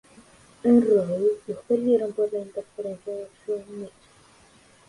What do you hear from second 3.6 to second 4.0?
Michaels.